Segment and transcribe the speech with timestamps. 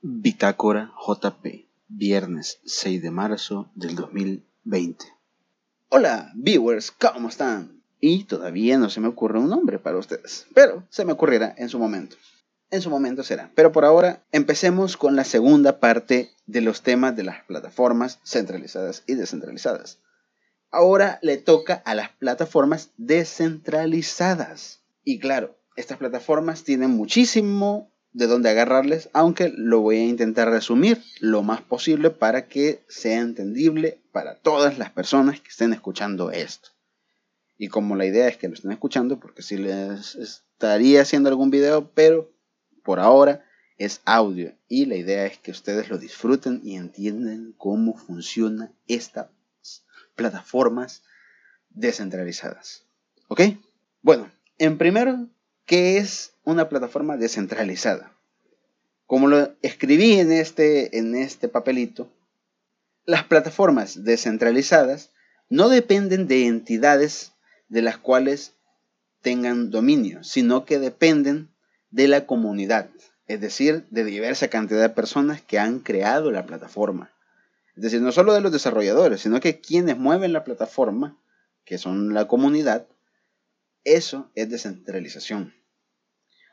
[0.00, 5.04] Bitácora JP, viernes 6 de marzo del 2020.
[5.88, 7.82] Hola, viewers, ¿cómo están?
[7.98, 11.68] Y todavía no se me ocurre un nombre para ustedes, pero se me ocurrirá en
[11.68, 12.14] su momento.
[12.70, 13.50] En su momento será.
[13.56, 19.02] Pero por ahora, empecemos con la segunda parte de los temas de las plataformas centralizadas
[19.08, 19.98] y descentralizadas.
[20.70, 24.80] Ahora le toca a las plataformas descentralizadas.
[25.02, 31.02] Y claro, estas plataformas tienen muchísimo de dónde agarrarles, aunque lo voy a intentar resumir
[31.20, 36.70] lo más posible para que sea entendible para todas las personas que estén escuchando esto.
[37.58, 41.50] Y como la idea es que lo estén escuchando, porque si les estaría haciendo algún
[41.50, 42.32] video, pero
[42.82, 43.44] por ahora
[43.78, 49.28] es audio y la idea es que ustedes lo disfruten y entiendan cómo funciona estas
[50.16, 51.02] plataformas
[51.70, 52.84] descentralizadas.
[53.28, 53.42] ¿Ok?
[54.02, 55.28] Bueno, en primero
[55.68, 58.16] ¿Qué es una plataforma descentralizada?
[59.04, 62.10] Como lo escribí en este, en este papelito,
[63.04, 65.10] las plataformas descentralizadas
[65.50, 67.32] no dependen de entidades
[67.68, 68.54] de las cuales
[69.20, 71.50] tengan dominio, sino que dependen
[71.90, 72.88] de la comunidad,
[73.26, 77.12] es decir, de diversa cantidad de personas que han creado la plataforma.
[77.76, 81.18] Es decir, no solo de los desarrolladores, sino que quienes mueven la plataforma,
[81.66, 82.86] que son la comunidad,
[83.84, 85.57] eso es descentralización.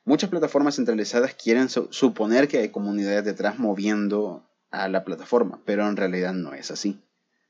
[0.07, 5.97] Muchas plataformas centralizadas quieren suponer que hay comunidades detrás moviendo a la plataforma, pero en
[5.97, 7.01] realidad no es así,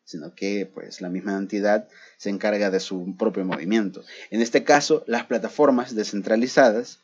[0.05, 4.05] sino que pues la misma entidad se encarga de su propio movimiento.
[4.29, 7.01] En este caso, las plataformas descentralizadas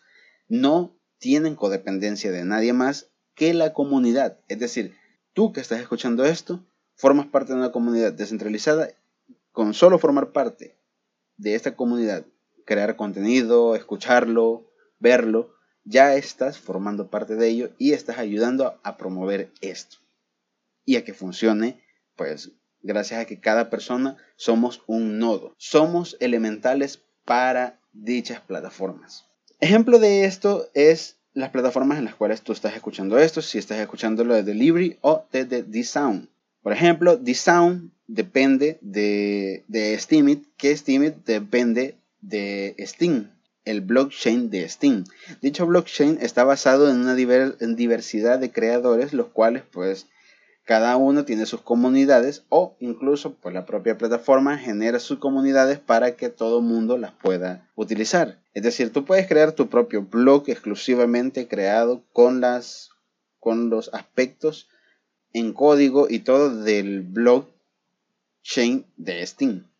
[0.47, 4.37] no tienen codependencia de nadie más que la comunidad.
[4.47, 4.95] Es decir,
[5.33, 8.87] tú que estás escuchando esto, formas parte de una comunidad descentralizada,
[9.51, 10.77] con solo formar parte
[11.35, 12.25] de esta comunidad,
[12.63, 14.70] crear contenido, escucharlo,
[15.01, 19.97] verlo, ya estás formando parte de ello y estás ayudando a promover esto.
[20.85, 21.83] Y a que funcione,
[22.15, 25.53] pues gracias a que cada persona somos un nodo.
[25.57, 29.25] Somos elementales para dichas plataformas.
[29.59, 33.79] Ejemplo de esto es las plataformas en las cuales tú estás escuchando esto, si estás
[33.79, 36.29] escuchándolo de Delivery o desde D-Sound.
[36.61, 43.31] Por ejemplo, D-Sound depende de, de Steemit, que Steemit depende de Steam
[43.65, 45.05] el blockchain de Steam.
[45.41, 50.07] Dicho blockchain está basado en una diversidad de creadores, los cuales pues
[50.63, 56.15] cada uno tiene sus comunidades o incluso pues la propia plataforma genera sus comunidades para
[56.15, 58.39] que todo mundo las pueda utilizar.
[58.53, 62.89] Es decir, tú puedes crear tu propio blog exclusivamente creado con las
[63.39, 64.69] con los aspectos
[65.33, 69.70] en código y todo del blockchain de Steam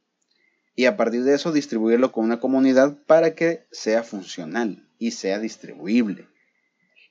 [0.75, 5.39] y a partir de eso distribuirlo con una comunidad para que sea funcional y sea
[5.39, 6.27] distribuible.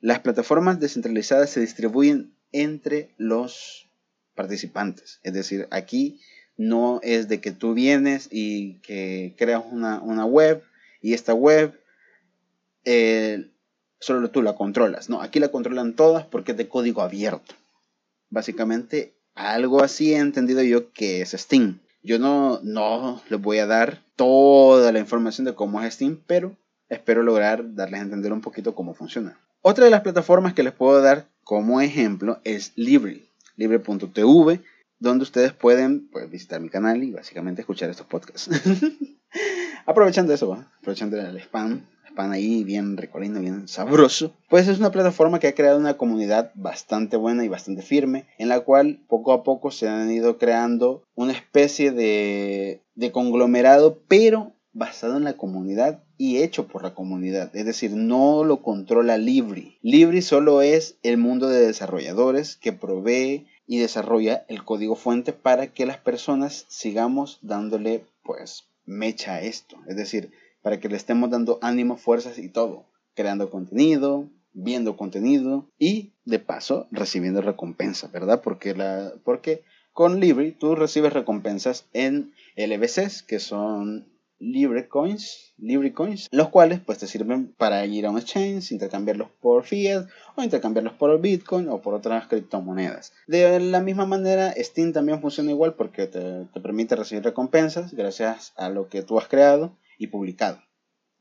[0.00, 3.90] Las plataformas descentralizadas se distribuyen entre los
[4.34, 5.20] participantes.
[5.22, 6.20] Es decir, aquí
[6.56, 10.62] no es de que tú vienes y que creas una, web
[11.02, 11.78] y esta web
[12.84, 13.50] eh,
[13.98, 15.10] solo tú la controlas.
[15.10, 17.54] No, aquí la controlan todas porque es de código abierto.
[18.30, 21.80] Básicamente, algo así he entendido yo que es Steam.
[22.02, 26.56] Yo no, no les voy a dar toda la información de cómo es Steam, pero
[26.88, 29.38] espero lograr darles a entender un poquito cómo funciona.
[29.62, 33.22] Otra de las plataformas que les puedo dar como ejemplo es Libre,
[33.56, 34.60] libre.tv,
[34.98, 38.50] donde ustedes pueden pues, visitar mi canal y básicamente escuchar estos podcasts.
[39.86, 45.38] aprovechando eso, aprovechando el spam, spam ahí bien recolino, bien sabroso, pues es una plataforma
[45.38, 49.42] que ha creado una comunidad bastante buena y bastante firme, en la cual poco a
[49.42, 56.02] poco se han ido creando una especie de, de conglomerado, pero basado en la comunidad
[56.16, 57.54] y hecho por la comunidad.
[57.56, 59.78] Es decir, no lo controla Libri.
[59.82, 65.68] Libri solo es el mundo de desarrolladores que provee y desarrolla el código fuente para
[65.68, 69.76] que las personas sigamos dándole pues mecha esto.
[69.88, 72.86] Es decir, para que le estemos dando ánimo, fuerzas y todo.
[73.14, 78.42] Creando contenido, viendo contenido y de paso recibiendo recompensa, ¿verdad?
[78.42, 84.08] Porque, la, porque con Libri tú recibes recompensas en LBCs, que son
[84.40, 89.28] Libre Coins, Libre Coins, los cuales pues te sirven para ir a un exchange, intercambiarlos
[89.40, 93.12] por fiat o intercambiarlos por Bitcoin o por otras criptomonedas.
[93.26, 98.54] De la misma manera, Steam también funciona igual porque te, te permite recibir recompensas gracias
[98.56, 100.58] a lo que tú has creado y publicado.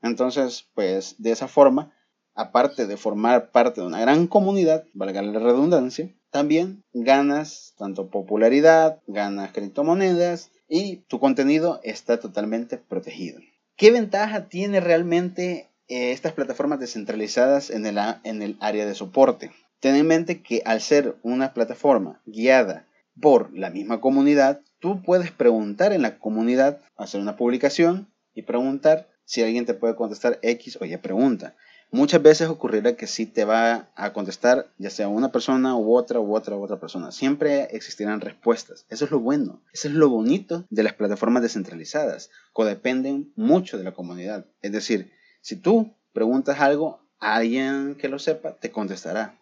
[0.00, 1.92] Entonces, pues de esa forma,
[2.34, 9.02] aparte de formar parte de una gran comunidad, valga la redundancia, también ganas tanto popularidad,
[9.06, 13.40] ganas criptomonedas y tu contenido está totalmente protegido.
[13.76, 19.50] ¿Qué ventaja tiene realmente eh, estas plataformas descentralizadas en el, en el área de soporte?
[19.80, 22.86] ten en mente que al ser una plataforma guiada
[23.20, 29.08] por la misma comunidad, tú puedes preguntar en la comunidad, hacer una publicación y preguntar
[29.24, 31.54] si alguien te puede contestar X o Y pregunta.
[31.92, 36.20] Muchas veces ocurrirá que sí te va a contestar ya sea una persona u otra
[36.20, 37.10] u otra u otra persona.
[37.10, 38.86] Siempre existirán respuestas.
[38.88, 39.60] Eso es lo bueno.
[39.72, 42.30] Eso es lo bonito de las plataformas descentralizadas.
[42.52, 44.46] Codependen mucho de la comunidad.
[44.62, 45.10] Es decir,
[45.40, 49.40] si tú preguntas algo, alguien que lo sepa te contestará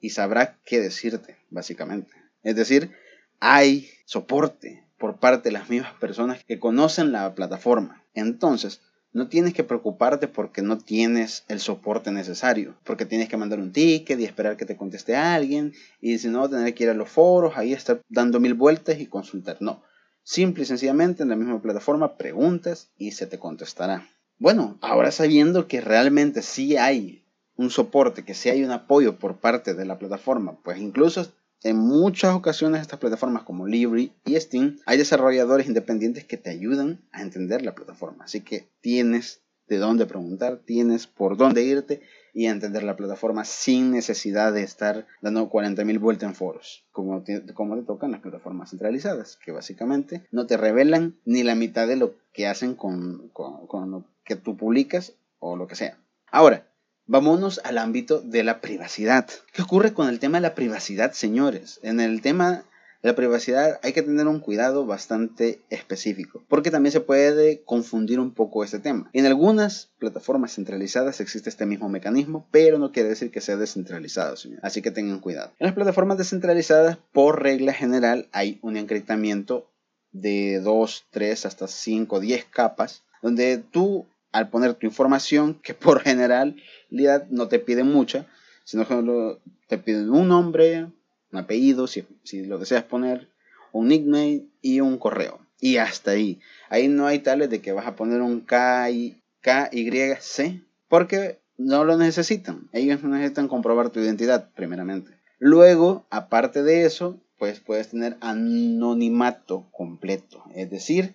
[0.00, 2.12] y sabrá qué decirte, básicamente.
[2.42, 2.92] Es decir,
[3.40, 8.04] hay soporte por parte de las mismas personas que conocen la plataforma.
[8.14, 8.80] Entonces,
[9.14, 13.72] no tienes que preocuparte porque no tienes el soporte necesario, porque tienes que mandar un
[13.72, 17.08] ticket y esperar que te conteste alguien, y si no, tener que ir a los
[17.08, 19.56] foros, ahí estar dando mil vueltas y consultar.
[19.60, 19.82] No,
[20.24, 24.08] simple y sencillamente en la misma plataforma preguntas y se te contestará.
[24.38, 27.24] Bueno, ahora sabiendo que realmente sí hay
[27.56, 31.32] un soporte, que sí hay un apoyo por parte de la plataforma, pues incluso
[31.64, 37.00] en muchas ocasiones estas plataformas como Libri y Steam hay desarrolladores independientes que te ayudan
[37.10, 38.24] a entender la plataforma.
[38.24, 42.02] Así que tienes de dónde preguntar, tienes por dónde irte
[42.34, 47.42] y entender la plataforma sin necesidad de estar dando 40.000 vueltas en foros, como te,
[47.54, 51.96] como te tocan las plataformas centralizadas, que básicamente no te revelan ni la mitad de
[51.96, 55.96] lo que hacen con, con lo que tú publicas o lo que sea.
[56.30, 56.66] Ahora,
[57.06, 59.28] Vámonos al ámbito de la privacidad.
[59.52, 61.78] ¿Qué ocurre con el tema de la privacidad, señores?
[61.82, 62.64] En el tema
[63.02, 68.18] de la privacidad hay que tener un cuidado bastante específico, porque también se puede confundir
[68.20, 69.10] un poco este tema.
[69.12, 74.38] En algunas plataformas centralizadas existe este mismo mecanismo, pero no quiere decir que sea descentralizado,
[74.38, 74.64] señores.
[74.64, 75.52] Así que tengan cuidado.
[75.58, 79.68] En las plataformas descentralizadas, por regla general, hay un encriptamiento
[80.10, 86.00] de 2, 3, hasta 5, 10 capas, donde tú al poner tu información, que por
[86.00, 88.26] generalidad no te piden mucha,
[88.64, 89.38] sino que
[89.68, 90.88] te piden un nombre,
[91.30, 92.04] un apellido, si,
[92.44, 93.28] lo deseas poner,
[93.70, 95.38] un nickname y un correo.
[95.60, 96.40] Y hasta ahí.
[96.68, 99.88] Ahí no hay tales de que vas a poner un K, y, K, Y,
[100.18, 102.68] C, porque no lo necesitan.
[102.72, 105.12] Ellos no necesitan comprobar tu identidad, primeramente.
[105.38, 110.42] Luego, aparte de eso, pues puedes tener anonimato completo.
[110.56, 111.14] Es decir,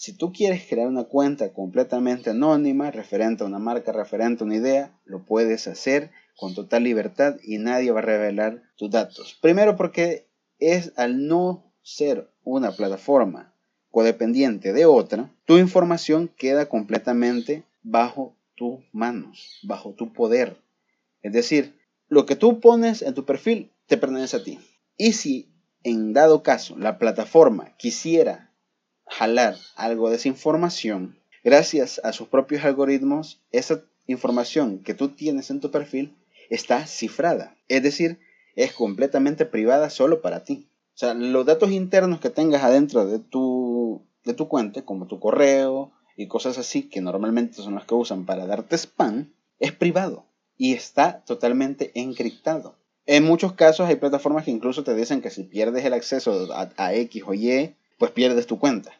[0.00, 4.56] si tú quieres crear una cuenta completamente anónima, referente a una marca, referente a una
[4.56, 9.36] idea, lo puedes hacer con total libertad y nadie va a revelar tus datos.
[9.42, 10.26] Primero porque
[10.58, 13.52] es al no ser una plataforma
[13.90, 20.56] codependiente de otra, tu información queda completamente bajo tus manos, bajo tu poder.
[21.20, 24.60] Es decir, lo que tú pones en tu perfil te pertenece a ti.
[24.96, 28.49] Y si en dado caso la plataforma quisiera
[29.10, 35.50] jalar algo de esa información, gracias a sus propios algoritmos, esa información que tú tienes
[35.50, 36.16] en tu perfil
[36.48, 37.56] está cifrada.
[37.68, 38.18] Es decir,
[38.56, 40.68] es completamente privada solo para ti.
[40.94, 45.18] O sea, los datos internos que tengas adentro de tu, de tu cuenta, como tu
[45.18, 50.26] correo y cosas así, que normalmente son las que usan para darte spam, es privado
[50.56, 52.76] y está totalmente encriptado.
[53.06, 56.94] En muchos casos hay plataformas que incluso te dicen que si pierdes el acceso a
[56.94, 58.99] X o Y, pues pierdes tu cuenta.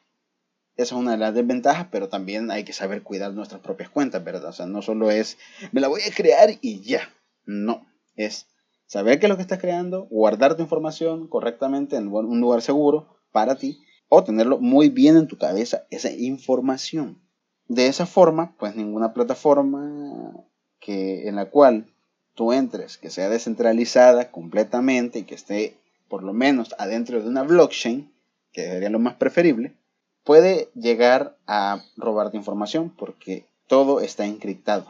[0.81, 4.25] Esa es una de las desventajas, pero también hay que saber cuidar nuestras propias cuentas,
[4.25, 4.49] ¿verdad?
[4.49, 5.37] O sea, no solo es,
[5.73, 7.03] me la voy a crear y ya.
[7.45, 7.87] No,
[8.17, 8.47] es
[8.87, 13.19] saber qué es lo que estás creando, guardar tu información correctamente en un lugar seguro
[13.31, 17.21] para ti o tenerlo muy bien en tu cabeza, esa información.
[17.69, 20.33] De esa forma, pues ninguna plataforma
[20.81, 21.93] que, en la cual
[22.35, 25.77] tú entres, que sea descentralizada completamente y que esté
[26.09, 28.11] por lo menos adentro de una blockchain,
[28.51, 29.77] que sería lo más preferible,
[30.25, 34.87] puede llegar a robarte información porque todo está encriptado.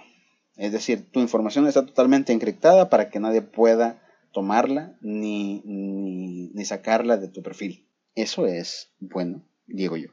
[0.56, 7.16] Es decir, tu información está totalmente encriptada para que nadie pueda tomarla ni, ni, sacarla
[7.16, 7.86] de tu perfil.
[8.14, 10.10] Eso es bueno, digo yo.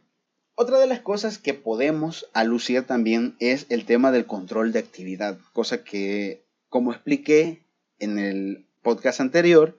[0.55, 5.37] Otra de las cosas que podemos alucir también es el tema del control de actividad,
[5.53, 7.63] cosa que, como expliqué
[7.99, 9.77] en el podcast anterior,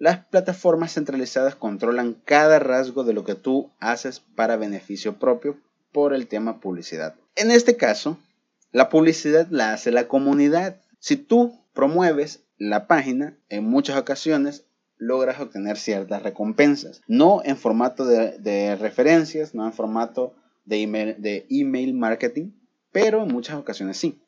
[0.00, 5.58] las plataformas centralizadas controlan cada rasgo de lo que tú haces para beneficio propio
[5.92, 7.14] por el tema publicidad.
[7.36, 8.18] En este caso,
[8.72, 10.80] la publicidad la hace la comunidad.
[11.00, 14.64] Si tú promueves la página, en muchas ocasiones
[14.96, 17.02] logras obtener ciertas recompensas.
[17.06, 22.52] No en formato de, referencias, no en formato de email, marketing,
[22.90, 24.18] pero en muchas ocasiones sí.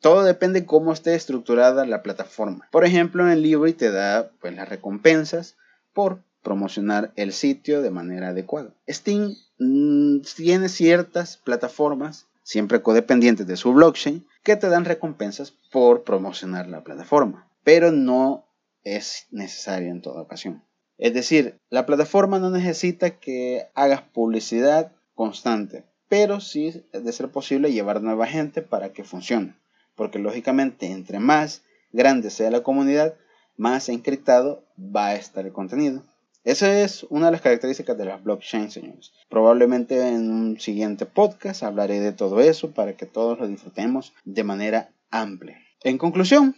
[0.00, 2.66] Todo depende cómo esté estructurada la plataforma.
[2.72, 5.56] Por ejemplo, en Libri te da pues, las recompensas
[5.92, 8.74] por promocionar el sitio de manera adecuada.
[8.88, 16.02] Steam mm, tiene ciertas plataformas, siempre codependientes de su blockchain, que te dan recompensas por
[16.02, 18.46] promocionar la plataforma, pero no
[18.84, 20.64] es necesario en toda ocasión.
[20.96, 27.72] Es decir, la plataforma no necesita que hagas publicidad constante, pero sí, de ser posible,
[27.72, 29.54] llevar nueva gente para que funcione.
[30.00, 33.16] Porque lógicamente, entre más grande sea la comunidad,
[33.58, 36.06] más encriptado va a estar el contenido.
[36.42, 39.12] Esa es una de las características de las blockchain, señores.
[39.28, 44.42] Probablemente en un siguiente podcast hablaré de todo eso para que todos lo disfrutemos de
[44.42, 45.58] manera amplia.
[45.84, 46.56] En conclusión,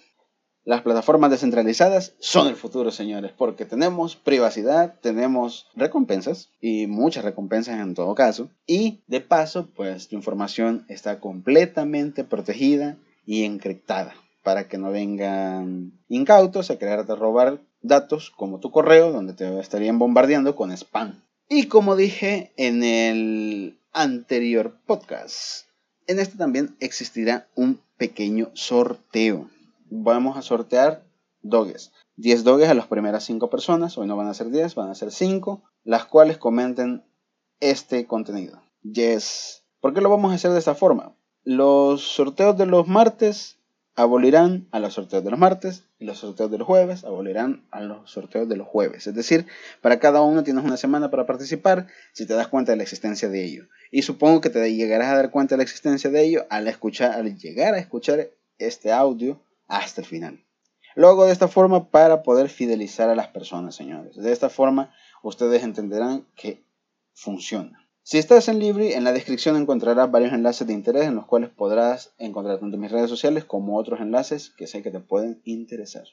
[0.62, 7.80] las plataformas descentralizadas son el futuro, señores, porque tenemos privacidad, tenemos recompensas y muchas recompensas
[7.80, 8.50] en todo caso.
[8.68, 15.92] Y de paso, pues tu información está completamente protegida y encriptada para que no vengan
[16.08, 21.22] incautos a quererte robar datos como tu correo, donde te estarían bombardeando con spam.
[21.48, 25.66] Y como dije en el anterior podcast,
[26.06, 29.48] en este también existirá un pequeño sorteo.
[29.90, 31.04] Vamos a sortear
[31.42, 31.92] doges.
[32.16, 33.96] 10 doges a las primeras 5 personas.
[33.98, 35.62] Hoy no van a ser 10, van a ser 5.
[35.84, 37.04] Las cuales comenten
[37.60, 38.62] este contenido.
[38.82, 39.62] Yes.
[39.80, 41.14] ¿Por qué lo vamos a hacer de esta forma?
[41.44, 43.58] Los sorteos de los martes
[43.96, 47.80] abolirán a los sorteos de los martes y los sorteos de los jueves abolirán a
[47.80, 49.08] los sorteos de los jueves.
[49.08, 49.46] Es decir,
[49.80, 53.28] para cada uno tienes una semana para participar si te das cuenta de la existencia
[53.28, 53.66] de ello.
[53.90, 57.12] Y supongo que te llegarás a dar cuenta de la existencia de ello al, escuchar,
[57.12, 60.44] al llegar a escuchar este audio hasta el final.
[60.94, 64.14] Lo hago de esta forma para poder fidelizar a las personas, señores.
[64.14, 66.64] De esta forma ustedes entenderán que
[67.14, 67.81] funciona.
[68.04, 71.50] Si estás en Libri, en la descripción encontrarás varios enlaces de interés en los cuales
[71.50, 76.04] podrás encontrar tanto mis redes sociales como otros enlaces que sé que te pueden interesar.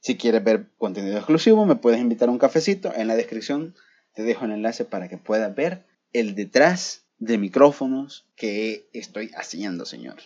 [0.00, 2.90] Si quieres ver contenido exclusivo, me puedes invitar a un cafecito.
[2.94, 3.74] En la descripción
[4.14, 9.84] te dejo el enlace para que puedas ver el detrás de micrófonos que estoy haciendo,
[9.84, 10.16] señor.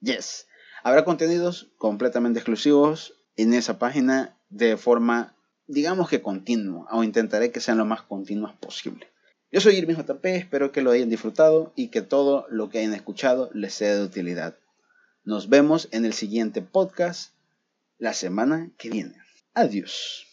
[0.00, 0.48] Yes.
[0.82, 5.36] Habrá contenidos completamente exclusivos en esa página de forma,
[5.68, 9.11] digamos que continua, o intentaré que sean lo más continuas posible.
[9.52, 12.94] Yo soy Irving JP, espero que lo hayan disfrutado y que todo lo que hayan
[12.94, 14.56] escuchado les sea de utilidad.
[15.24, 17.34] Nos vemos en el siguiente podcast
[17.98, 19.14] la semana que viene.
[19.52, 20.31] Adiós.